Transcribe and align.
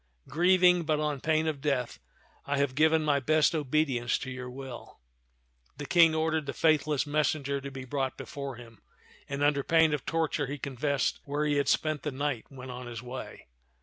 Grieving, 0.27 0.81
but 0.81 0.99
on 0.99 1.21
pain 1.21 1.45
of 1.45 1.61
death, 1.61 1.99
I 2.47 2.57
have 2.57 2.73
given 2.73 3.03
my 3.05 3.19
best 3.19 3.53
obedience 3.53 4.17
to 4.17 4.31
your 4.31 4.49
will." 4.49 4.99
The 5.77 5.85
King 5.85 6.15
ordered 6.15 6.47
the 6.47 6.53
faithless 6.55 7.05
messenger 7.05 7.61
to 7.61 7.69
be 7.69 7.85
brought 7.85 8.17
before 8.17 8.55
him, 8.55 8.81
and 9.29 9.43
under 9.43 9.61
pain 9.61 9.93
of 9.93 10.03
torture 10.07 10.47
he 10.47 10.57
confessed 10.57 11.19
where 11.25 11.45
he 11.45 11.57
had 11.57 11.67
spent 11.69 12.01
the 12.01 12.09
night 12.09 12.45
when 12.49 12.71
on 12.71 12.87
his 12.87 13.03
way. 13.03 13.45